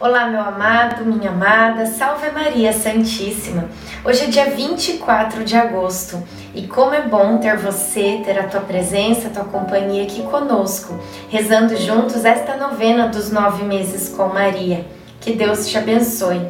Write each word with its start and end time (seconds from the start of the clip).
Olá, 0.00 0.28
meu 0.28 0.40
amado, 0.40 1.04
minha 1.04 1.30
amada, 1.30 1.84
salve 1.84 2.30
Maria 2.30 2.72
Santíssima. 2.72 3.68
Hoje 4.02 4.24
é 4.24 4.26
dia 4.28 4.46
24 4.46 5.44
de 5.44 5.54
agosto 5.54 6.26
e 6.54 6.66
como 6.66 6.94
é 6.94 7.02
bom 7.02 7.36
ter 7.36 7.58
você, 7.58 8.22
ter 8.24 8.38
a 8.38 8.48
tua 8.48 8.62
presença, 8.62 9.28
a 9.28 9.30
tua 9.30 9.44
companhia 9.44 10.04
aqui 10.04 10.22
conosco, 10.22 10.98
rezando 11.28 11.76
juntos 11.76 12.24
esta 12.24 12.56
novena 12.56 13.08
dos 13.08 13.30
nove 13.30 13.62
meses 13.64 14.08
com 14.08 14.28
Maria. 14.28 14.86
Que 15.20 15.32
Deus 15.32 15.68
te 15.68 15.76
abençoe. 15.76 16.48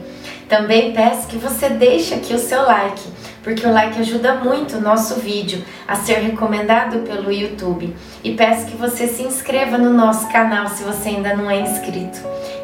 Também 0.48 0.92
peço 0.92 1.26
que 1.26 1.36
você 1.36 1.70
deixe 1.70 2.14
aqui 2.14 2.32
o 2.32 2.38
seu 2.38 2.62
like, 2.62 3.02
porque 3.42 3.66
o 3.66 3.72
like 3.72 3.98
ajuda 3.98 4.34
muito 4.34 4.76
o 4.76 4.80
nosso 4.80 5.16
vídeo 5.16 5.64
a 5.88 5.96
ser 5.96 6.20
recomendado 6.20 7.00
pelo 7.00 7.32
YouTube. 7.32 7.96
E 8.22 8.32
peço 8.32 8.66
que 8.66 8.76
você 8.76 9.08
se 9.08 9.24
inscreva 9.24 9.76
no 9.76 9.92
nosso 9.92 10.28
canal 10.30 10.68
se 10.68 10.84
você 10.84 11.08
ainda 11.08 11.34
não 11.34 11.50
é 11.50 11.58
inscrito. 11.58 12.20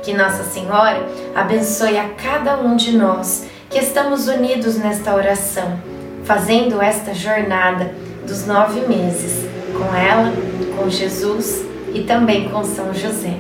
Que 0.07 0.15
Nossa 0.15 0.45
Senhora 0.45 1.05
abençoe 1.35 1.99
a 1.99 2.11
cada 2.11 2.61
um 2.61 2.77
de 2.77 2.97
nós 2.97 3.45
que 3.69 3.77
estamos 3.77 4.29
unidos 4.29 4.77
nesta 4.77 5.13
oração, 5.13 5.81
fazendo 6.23 6.81
esta 6.81 7.13
jornada 7.13 7.93
dos 8.25 8.47
nove 8.47 8.83
meses 8.83 9.45
com 9.73 9.93
ela, 9.97 10.33
com 10.77 10.89
Jesus 10.89 11.65
e 11.93 12.05
também 12.05 12.49
com 12.51 12.63
São 12.63 12.95
José. 12.95 13.35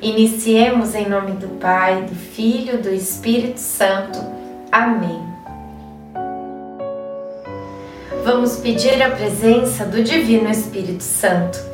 Iniciemos 0.00 0.94
em 0.94 1.08
nome 1.08 1.32
do 1.32 1.48
Pai, 1.58 2.02
do 2.02 2.14
Filho, 2.14 2.80
do 2.80 2.94
Espírito 2.94 3.58
Santo. 3.58 4.20
Amém. 4.70 5.20
Vamos 8.24 8.58
pedir 8.58 9.02
a 9.02 9.10
presença 9.10 9.84
do 9.84 10.00
Divino 10.00 10.48
Espírito 10.48 11.02
Santo 11.02 11.73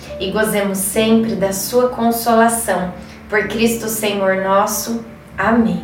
e 0.21 0.29
gozemos 0.29 0.77
sempre 0.77 1.33
da 1.33 1.51
sua 1.51 1.89
consolação. 1.89 2.93
Por 3.27 3.47
Cristo 3.47 3.89
Senhor 3.89 4.43
nosso. 4.43 5.03
Amém. 5.35 5.83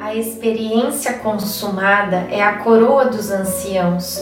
A 0.00 0.16
experiência 0.16 1.14
consumada 1.14 2.26
é 2.28 2.42
a 2.42 2.54
coroa 2.54 3.04
dos 3.04 3.30
anciãos. 3.30 4.20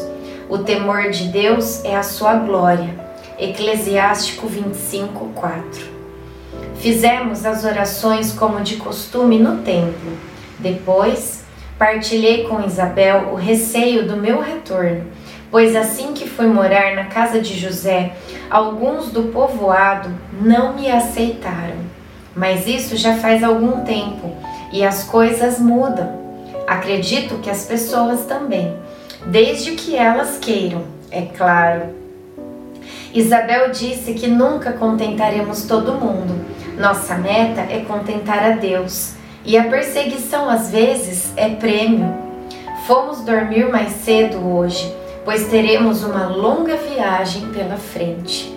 O 0.48 0.59
temor 0.59 1.11
de 1.11 1.28
Deus 1.28 1.83
é 1.84 1.97
a 1.97 2.03
sua 2.03 2.34
glória. 2.34 2.95
Eclesiástico 3.39 4.47
25, 4.47 5.31
4. 5.34 5.89
Fizemos 6.75 7.47
as 7.47 7.65
orações 7.65 8.33
como 8.33 8.61
de 8.61 8.77
costume 8.77 9.39
no 9.39 9.62
templo. 9.62 10.12
Depois, 10.59 11.45
partilhei 11.78 12.45
com 12.45 12.62
Isabel 12.62 13.31
o 13.33 13.37
receio 13.37 14.06
do 14.06 14.19
meu 14.19 14.43
retorno 14.43 15.06
Pois 15.50 15.75
assim 15.75 16.15
que 16.15 16.28
fui 16.28 16.47
morar 16.47 16.94
na 16.94 17.06
casa 17.06 17.41
de 17.41 17.59
José, 17.59 18.12
alguns 18.49 19.11
do 19.11 19.25
povoado 19.25 20.09
não 20.41 20.75
me 20.75 20.88
aceitaram. 20.88 21.91
Mas 22.37 22.69
isso 22.69 22.97
já 22.97 23.16
faz 23.16 23.43
algum 23.43 23.81
tempo 23.81 24.33
e 24.72 24.84
as 24.84 25.03
coisas 25.03 25.59
mudam. 25.59 26.21
Acredito 26.69 27.38
que 27.38 27.50
as 27.50 27.65
pessoas 27.65 28.27
também, 28.27 28.77
desde 29.27 29.72
que 29.72 29.97
elas 29.97 30.38
queiram, 30.38 30.84
é 31.11 31.22
claro. 31.22 31.99
Isabel 33.12 33.72
disse 33.72 34.15
que 34.15 34.28
nunca 34.28 34.72
contentaremos 34.72 35.65
todo 35.65 35.94
mundo. 35.94 36.44
Nossa 36.78 37.17
meta 37.17 37.62
é 37.62 37.81
contentar 37.81 38.44
a 38.44 38.50
Deus. 38.50 39.15
E 39.44 39.59
a 39.59 39.65
perseguição 39.65 40.49
às 40.49 40.71
vezes 40.71 41.32
é 41.37 41.49
prêmio. 41.49 42.15
Fomos 42.87 43.22
dormir 43.22 43.69
mais 43.69 43.91
cedo 43.91 44.38
hoje 44.47 45.00
pois 45.25 45.48
teremos 45.48 46.03
uma 46.03 46.26
longa 46.26 46.76
viagem 46.76 47.50
pela 47.50 47.76
frente. 47.76 48.56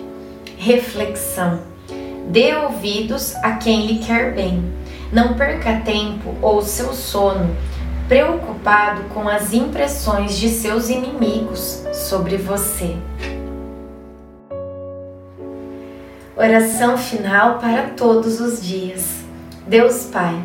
Reflexão: 0.56 1.60
dê 2.28 2.54
ouvidos 2.54 3.34
a 3.36 3.52
quem 3.52 3.86
lhe 3.86 3.98
quer 3.98 4.34
bem. 4.34 4.64
Não 5.12 5.34
perca 5.34 5.80
tempo 5.84 6.34
ou 6.42 6.62
seu 6.62 6.92
sono 6.92 7.54
preocupado 8.08 9.02
com 9.14 9.28
as 9.28 9.52
impressões 9.52 10.36
de 10.36 10.48
seus 10.48 10.90
inimigos 10.90 11.84
sobre 11.92 12.36
você. 12.36 12.96
Oração 16.36 16.98
final 16.98 17.58
para 17.58 17.90
todos 17.90 18.40
os 18.40 18.60
dias. 18.60 19.22
Deus 19.66 20.04
Pai, 20.04 20.38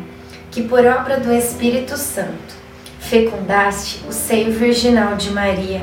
que 0.50 0.62
por 0.62 0.86
obra 0.86 1.18
do 1.18 1.32
Espírito 1.32 1.96
Santo 1.96 2.54
fecundaste 2.98 4.02
o 4.08 4.12
seio 4.12 4.52
virginal 4.52 5.16
de 5.16 5.30
Maria 5.30 5.82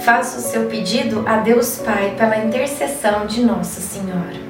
faça 0.00 0.38
o 0.38 0.40
seu 0.40 0.66
pedido 0.66 1.24
a 1.26 1.38
Deus 1.38 1.78
Pai 1.78 2.14
pela 2.16 2.38
intercessão 2.38 3.26
de 3.26 3.42
Nossa 3.42 3.80
Senhora. 3.80 4.49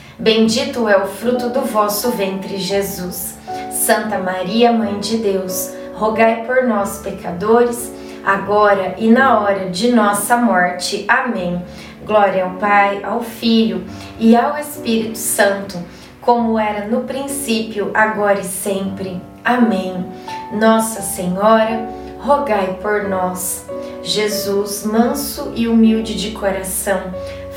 bendito 0.21 0.87
é 0.87 0.97
o 0.97 1.07
fruto 1.07 1.49
do 1.49 1.61
vosso 1.61 2.11
ventre, 2.11 2.57
Jesus. 2.57 3.37
Santa 3.71 4.19
Maria, 4.19 4.71
Mãe 4.71 4.99
de 4.99 5.17
Deus, 5.17 5.73
rogai 5.95 6.45
por 6.45 6.63
nós, 6.63 6.99
pecadores, 6.99 7.91
agora 8.23 8.95
e 8.97 9.09
na 9.09 9.39
hora 9.39 9.69
de 9.69 9.91
nossa 9.91 10.37
morte. 10.37 11.03
Amém. 11.07 11.61
Glória 12.05 12.43
ao 12.43 12.51
Pai, 12.51 13.03
ao 13.03 13.21
Filho 13.21 13.83
e 14.19 14.35
ao 14.35 14.57
Espírito 14.57 15.17
Santo, 15.17 15.77
como 16.21 16.57
era 16.57 16.87
no 16.87 17.01
princípio, 17.01 17.89
agora 17.93 18.39
e 18.39 18.45
sempre. 18.45 19.19
Amém. 19.43 20.05
Nossa 20.53 21.01
Senhora, 21.01 21.89
rogai 22.19 22.77
por 22.81 23.09
nós. 23.09 23.65
Jesus, 24.03 24.83
manso 24.85 25.51
e 25.55 25.67
humilde 25.67 26.15
de 26.15 26.31
coração, 26.31 27.01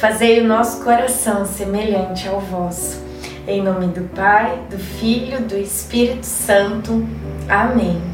fazei 0.05 0.39
o 0.43 0.45
nosso 0.45 0.85
coração 0.85 1.47
semelhante 1.47 2.29
ao 2.29 2.39
vosso. 2.39 3.03
Em 3.49 3.63
nome 3.63 3.87
do 3.87 4.03
Pai, 4.15 4.63
do 4.69 4.77
Filho, 4.77 5.41
do 5.41 5.57
Espírito 5.57 6.27
Santo. 6.27 7.09
Amém. 7.49 8.14